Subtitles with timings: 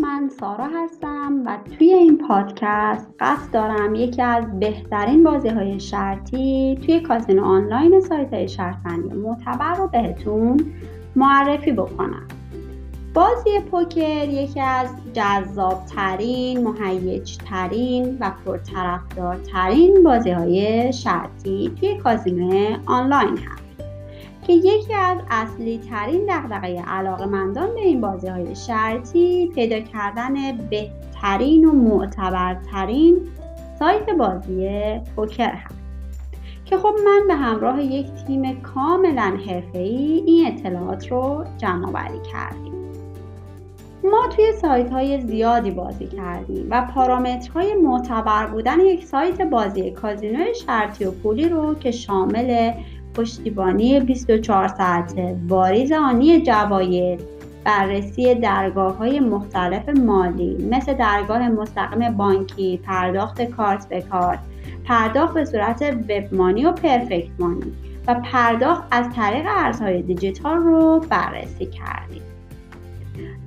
[0.00, 6.78] من سارا هستم و توی این پادکست قصد دارم یکی از بهترین بازی های شرطی
[6.84, 10.72] توی کازینو آنلاین سایت های شرطبندی معتبر رو بهتون
[11.16, 12.28] معرفی بکنم
[13.14, 23.65] بازی پوکر یکی از جذابترین، مهیجترین و پرطرفدارترین بازی های شرطی توی کازینو آنلاین هست.
[24.46, 30.56] که یکی از اصلی ترین دقدقه علاقه مندان به این بازی های شرطی پیدا کردن
[30.70, 33.20] بهترین و معتبرترین
[33.78, 35.74] سایت بازی پوکر هست.
[36.64, 42.76] که خب من به همراه یک تیم کاملا حرفه‌ای این اطلاعات رو جمع آوری کردیم.
[44.04, 50.54] ما توی سایت های زیادی بازی کردیم و پارامترهای معتبر بودن یک سایت بازی کازینو
[50.66, 52.72] شرطی و پولی رو که شامل
[53.16, 55.36] پشتیبانی 24 ساعته.
[55.48, 57.20] واریز آنی جواید
[57.64, 60.68] بررسی درگاه های مختلف مالی.
[60.70, 64.38] مثل درگاه مستقیم بانکی پرداخت کارت به کارت.
[64.84, 67.72] پرداخت به صورت وبمانی و پرفکت مانی.
[68.06, 72.22] و پرداخت از طریق ارزهای دیجیتال رو بررسی کردیم.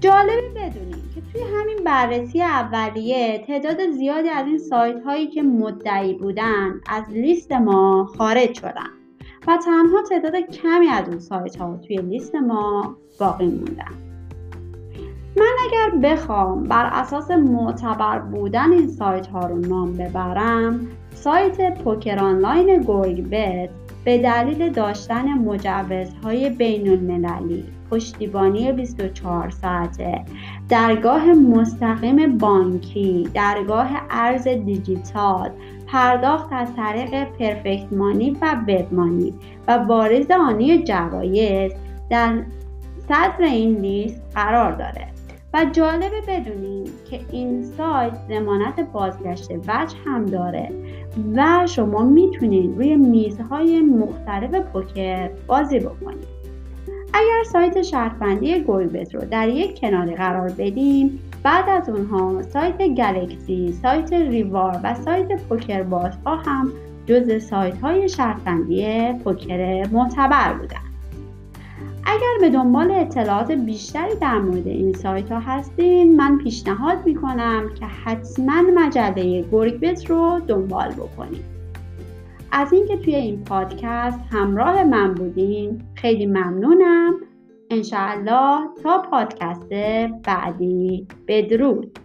[0.00, 6.14] جالبه بدونیم که توی همین بررسی اولیه تعداد زیادی از این سایت هایی که مدعی
[6.14, 8.90] بودن از لیست ما خارج شدن.
[9.46, 14.06] و تنها تعداد کمی از اون سایت ها توی لیست ما باقی موندن.
[15.36, 22.18] من اگر بخوام بر اساس معتبر بودن این سایت ها رو نام ببرم سایت پوکر
[22.18, 23.70] آنلاین گرگ بت
[24.06, 30.24] به دلیل داشتن مجوزهای بین المللی پشتیبانی 24 ساعته
[30.68, 35.50] درگاه مستقیم بانکی درگاه ارز دیجیتال
[35.86, 39.34] پرداخت از طریق پرفکت مانی و وب مانی
[39.68, 41.72] و بارز آنی جوایز
[42.10, 42.42] در
[43.08, 45.15] صدر این لیست قرار داره
[45.56, 50.70] و جالبه بدونیم که این سایت زمانت بازگشت وجه هم داره
[51.34, 56.28] و شما می‌تونید روی میزهای مختلف پوکر بازی بکنید
[57.14, 63.72] اگر سایت شرطبندی گویبت رو در یک کناری قرار بدیم بعد از اونها سایت گلکسی،
[63.82, 66.72] سایت ریوار و سایت پوکر باز ها هم
[67.06, 70.85] جز سایت های شرطبندی پوکر معتبر بودن.
[72.06, 77.86] اگر به دنبال اطلاعات بیشتری در مورد این سایت ها هستین من پیشنهاد می‌کنم که
[77.86, 81.56] حتما مجله گرگبت رو دنبال بکنید
[82.52, 87.14] از اینکه توی این پادکست همراه من بودین خیلی ممنونم.
[87.70, 89.68] انشاءالله تا پادکست
[90.24, 91.06] بعدی.
[91.28, 91.98] بدرود.